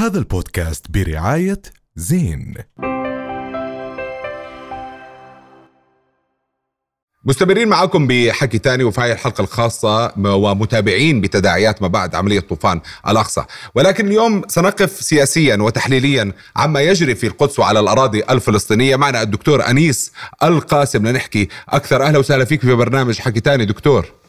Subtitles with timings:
[0.00, 1.62] هذا البودكاست برعاية
[1.96, 2.54] زين.
[7.24, 13.44] مستمرين معكم بحكي تاني وفي هاي الحلقة الخاصة ومتابعين بتداعيات ما بعد عملية طوفان الأقصى.
[13.74, 18.96] ولكن اليوم سنقف سياسيا وتحليليا عما يجري في القدس وعلى الأراضي الفلسطينية.
[18.96, 20.12] معنا الدكتور أنيس
[20.42, 22.02] القاسم لنحكي أكثر.
[22.02, 23.64] أهلا وسهلا فيك في برنامج حكي تاني.
[23.64, 24.19] دكتور.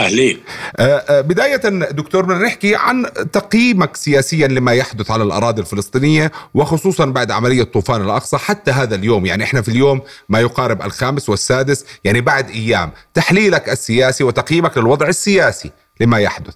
[0.00, 0.40] أهلين.
[0.76, 1.56] آه، آه، بداية
[1.90, 8.02] دكتور بدنا نحكي عن تقييمك سياسيا لما يحدث على الأراضي الفلسطينية وخصوصا بعد عملية طوفان
[8.02, 9.26] الأقصى حتى هذا اليوم.
[9.26, 12.92] يعني إحنا في اليوم ما يقارب الخامس والسادس يعني بعد أيام.
[13.14, 15.70] تحليلك السياسي وتقييمك للوضع السياسي
[16.00, 16.54] لما يحدث.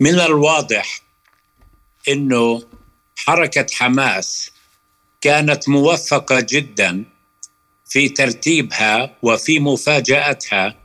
[0.00, 1.00] من الواضح
[2.08, 2.62] إنه
[3.16, 4.50] حركة حماس
[5.20, 7.04] كانت موفقة جدا
[7.84, 10.81] في ترتيبها وفي مفاجآتها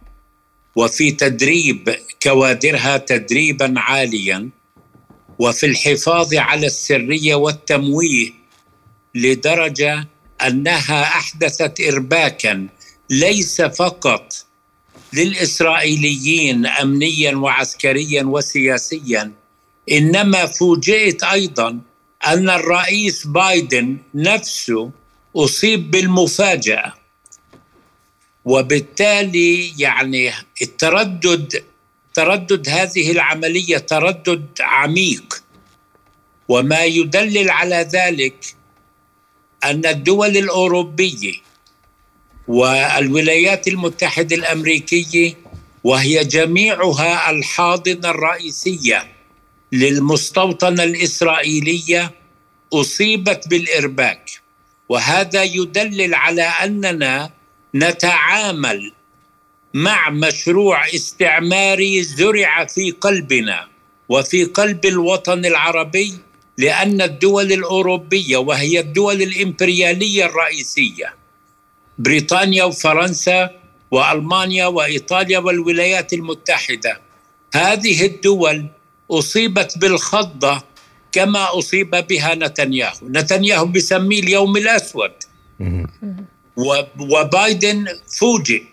[0.78, 4.50] وفي تدريب كوادرها تدريبا عاليا
[5.40, 8.32] وفي الحفاظ على السرية والتمويه
[9.16, 10.08] لدرجة
[10.48, 12.68] أنها أحدثت ارباكا
[13.10, 14.34] ليس فقط
[15.14, 19.32] للإسرائيليين امنيا وعسكريا وسياسيا
[19.92, 21.80] إنما فوجئت أيضا
[22.28, 24.92] أن الرئيس بايدن نفسه
[25.36, 26.94] أصيب بالمفاجأة.
[28.48, 30.32] وبالتالي يعني
[30.62, 31.64] التردد
[32.14, 35.44] تردد هذه العملية تردد عميق.
[36.48, 38.56] وما يدلل على ذلك
[39.64, 41.34] أن الدول الأوروبية
[42.48, 45.34] والولايات المتحدة الأمريكية
[45.84, 49.08] وهي جميعها الحاضنة الرئيسية
[49.72, 52.12] للمستوطنة الإسرائيلية
[52.74, 54.32] أصيبت بالإرباك.
[54.90, 57.37] وهذا يدلل على أننا
[57.78, 58.92] نتعامل
[59.74, 63.68] مع مشروع استعماري زرع في قلبنا
[64.10, 66.14] وفي قلب الوطن العربي
[66.58, 71.16] لأن الدول الأوروبية وهي الدول الإمبريالية الرئيسية
[71.98, 73.50] بريطانيا وفرنسا
[73.92, 77.02] وألمانيا وإيطاليا والولايات المتحدة.
[77.54, 78.66] هذه الدول
[79.12, 80.64] أصيبت بالخضة
[81.12, 85.12] كما أصيب بها نتنياهو، نتنياهو بسميه اليوم الأسود.
[87.00, 87.86] وبايدن
[88.20, 88.64] فوجئ.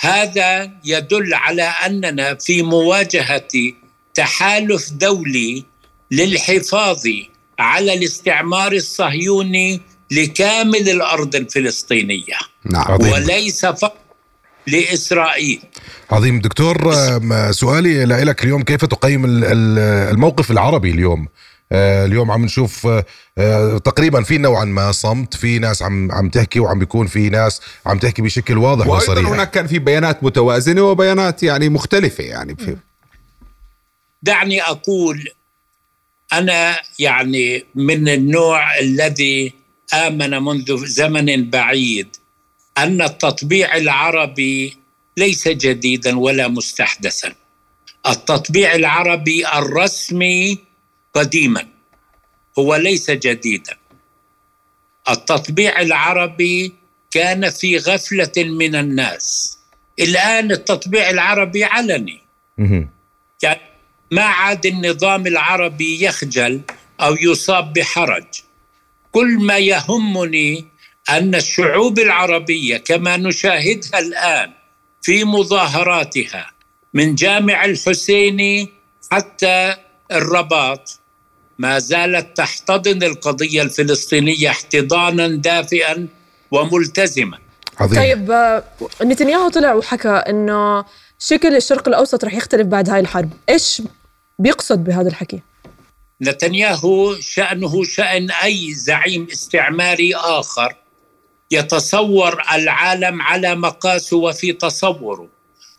[0.00, 3.48] هذا يدل على أننا في مواجهة
[4.14, 5.64] تحالف دولي
[6.10, 7.02] للحفاظ
[7.58, 9.80] على الاستعمار الصهيوني
[10.10, 12.38] لكامل الأرض الفلسطينية.
[12.64, 13.00] نعم.
[13.00, 13.96] وليس فقط
[14.66, 15.60] لإسرائيل.
[16.10, 16.40] عظيم.
[16.40, 16.92] دكتور
[17.50, 21.28] سؤالي لك اليوم كيف تقيم الموقف العربي اليوم؟
[21.72, 23.04] اليوم عم نشوف آه،
[23.38, 27.60] آه، تقريبا في نوعا ما صمت في ناس عم عم تحكي وعم بيكون في ناس
[27.86, 29.28] عم تحكي بشكل واضح وصريح.
[29.28, 32.76] هناك كان في بيانات متوازنة وبيانات يعني مختلفة يعني في
[34.22, 35.28] دعني أقول
[36.32, 39.52] أنا يعني من النوع الذي
[39.94, 42.16] آمن منذ زمن بعيد
[42.78, 44.76] أن التطبيع العربي
[45.16, 47.34] ليس جديدا ولا مستحدثا.
[48.06, 50.67] التطبيع العربي الرسمي
[51.18, 51.66] قديما.
[52.58, 53.76] هو ليس جديدا.
[55.08, 56.74] التطبيع العربي
[57.10, 59.58] كان في غفلة من الناس.
[59.98, 62.20] الآن التطبيع العربي علني.
[63.42, 63.60] يعني
[64.10, 66.60] ما عاد النظام العربي يخجل
[67.00, 68.26] أو يصاب بحرج.
[69.12, 70.64] كل ما يهمني
[71.10, 74.52] أن الشعوب العربية كما نشاهدها الآن
[75.02, 76.50] في مظاهراتها
[76.94, 78.68] من جامع الحسيني
[79.12, 79.76] حتى
[80.12, 81.00] الرباط
[81.58, 86.06] ما زالت تحتضن القضية الفلسطينية احتضانا دافئا
[86.50, 87.38] وملتزما
[87.78, 88.00] عظيم.
[88.00, 88.64] طيب آه،
[89.02, 90.84] نتنياهو طلع وحكى إنه
[91.18, 93.82] شكل الشرق الأوسط رح يختلف بعد هاي الحرب، إيش
[94.38, 95.40] بيقصد بهذا الحكي؟
[96.22, 100.76] نتنياهو شأنه شأن أي زعيم استعماري آخر
[101.50, 105.28] يتصور العالم على مقاسه وفي تصوره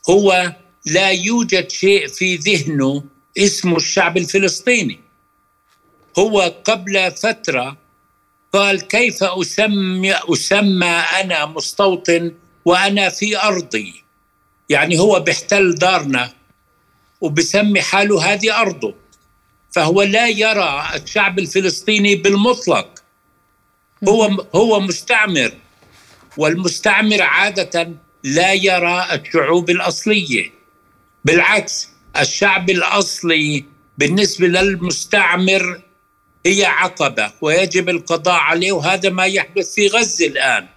[0.09, 0.53] هو
[0.85, 3.03] لا يوجد شيء في ذهنه
[3.38, 5.00] اسمه الشعب الفلسطيني
[6.17, 7.77] هو قبل فترة
[8.53, 12.31] قال كيف أسمي, أسمى أنا مستوطن
[12.65, 14.03] وأنا في أرضي.
[14.69, 16.33] يعني هو بيحتل دارنا
[17.21, 18.94] وبسمي حاله هذه أرضه.
[19.71, 23.03] فهو لا يرى الشعب الفلسطيني بالمطلق.
[24.09, 25.51] هو هو مستعمر.
[26.38, 27.91] والمستعمر عادة
[28.23, 30.51] لا يرى الشعوب الأصلية.
[31.25, 31.89] بالعكس
[32.19, 33.65] الشعب الأصلي
[33.97, 35.81] بالنسبة للمستعمر
[36.50, 40.68] هي عقبة ويجب القضاء عليه وهذا ما يحدث في غزة الآن.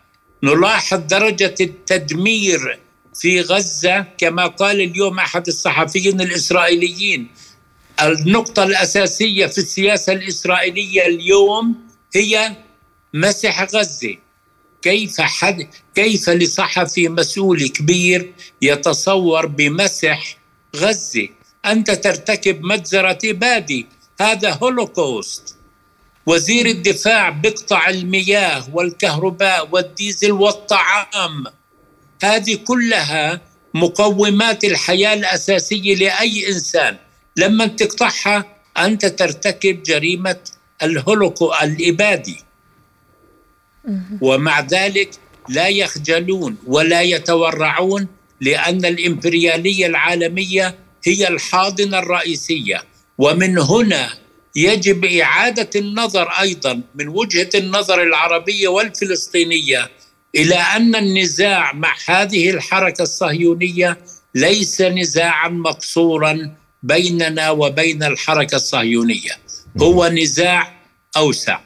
[0.43, 2.81] نلاحظ درجة التدمير
[3.15, 7.29] في غزة كما قال اليوم أحد الصحفيين الإسرائيليين.
[8.03, 11.75] النقطة الأساسية في السياسة الإسرائيلية اليوم
[12.17, 12.57] هي
[13.15, 14.17] مسح غزة.
[14.83, 18.33] كيف حد كيف لصحفي مسؤول كبير
[18.63, 20.37] يتصور بمسح
[20.77, 21.29] غزة؟
[21.67, 23.85] أنت ترتكب مجزرة إبادة
[24.21, 25.62] هذا هولوكوست.
[26.27, 31.45] وزير الدفاع بقطع المياه والكهرباء والديزل والطعام.
[32.23, 33.41] هذه كلها
[33.75, 36.97] مقومات الحياة الأساسية لأي إنسان.
[37.37, 38.45] لما تقطعها
[38.79, 40.37] أنت ترتكب جريمة
[40.83, 42.45] الهولوكو الإبادي.
[44.21, 45.11] ومع ذلك
[45.49, 48.07] لا يخجلون ولا يتورعون
[48.41, 52.85] لأن الإمبريالية العالمية هي الحاضنة الرئيسية.
[53.19, 54.22] ومن هنا
[54.57, 59.91] يجب إعادة النظر أيضا من وجهة النظر العربية والفلسطينية
[60.35, 63.99] إلى أن النزاع مع هذه الحركة الصهيونية
[64.35, 69.39] ليس نزاعا مقصورا بيننا وبين الحركة الصهيونية.
[69.83, 70.73] هو نزاع
[71.17, 71.61] أوسع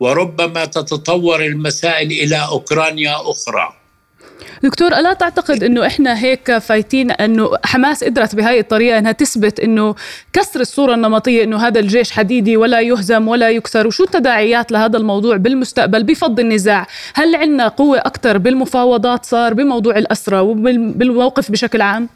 [0.00, 3.75] وربما تتطور المسائل إلى أوكرانيا أخرى.
[4.62, 9.94] دكتور ألا تعتقد أنه إحنا هيك فايتين أنه حماس قدرت بهاي الطريقة أنها تثبت أنه
[10.32, 15.36] كسر الصورة النمطية أنه هذا الجيش حديدي ولا يهزم ولا يكسر؟ وشو التداعيات لهذا الموضوع
[15.36, 22.08] بالمستقبل بفض النزاع؟ هل عندنا قوة أكثر بالمفاوضات صار بموضوع الأسرة وبالموقف بشكل عام؟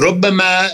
[0.00, 0.70] ربما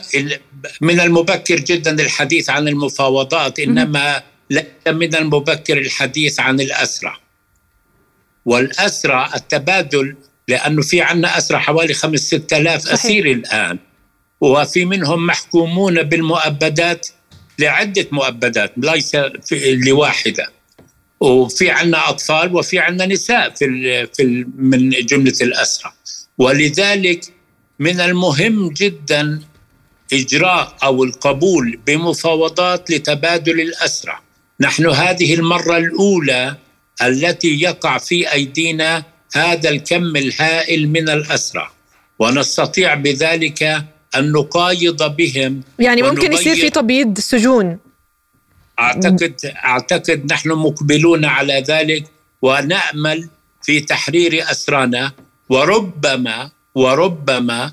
[0.80, 7.25] من المبكر جدا الحديث عن المفاوضات إنما ليس من المبكر الحديث عن الاسرى
[8.46, 10.16] والأسرى التبادل
[10.48, 13.78] لأنه في عندنا أسرى حوالي خمس ست آلاف اسير الآن.
[14.40, 17.08] وفي منهم محكومون بالمؤبدات
[17.58, 19.16] لعدة مؤبدات ليس
[19.86, 20.46] لواحدة.
[21.20, 25.92] وفي عندنا أطفال وفي عندنا نساء في ال في ال من جملة الأسرى.
[26.38, 27.24] ولذلك
[27.78, 29.40] من المهم جدا
[30.12, 34.18] إجراء أو القبول بمفاوضات لتبادل الأسرى.
[34.60, 36.56] نحن هذه المرة الأولى
[37.02, 39.04] التي يقع في أيدينا
[39.34, 41.70] هذا الكم الهائل من الأسرى.
[42.18, 43.62] ونستطيع بذلك
[44.16, 47.78] أن نقايض بهم يعني ممكن يصير في تبييض سجون.
[48.78, 49.34] اعتقد
[49.64, 52.04] أعتقد نحن مقبلون على ذلك
[52.42, 53.28] ونأمل
[53.62, 55.12] في تحرير أسرانا.
[55.48, 57.72] وربما وربما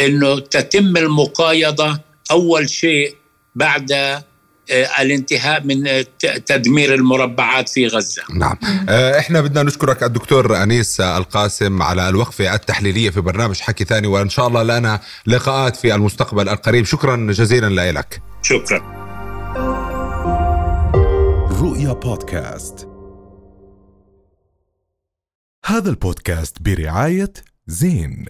[0.00, 3.16] إنه تتم المقايضة أول شيء
[3.54, 4.22] بعد
[4.70, 6.06] الانتهاء من آه،
[6.46, 8.22] تدمير المربعات في غزة.
[8.34, 8.58] نعم.
[8.88, 14.28] آه، إحنا بدنا نشكرك الدكتور أنيس القاسم على الوقفة التحليلية في برنامج حكي ثاني وإن
[14.28, 16.84] شاء الله لنا لقاءات في المستقبل القريب.
[16.84, 18.22] شكرا جزيلا لك.
[18.42, 19.02] شكرا.
[21.60, 22.88] رؤيا بودكاست.
[25.66, 27.32] هذا البودكاست برعاية
[27.66, 28.26] زين.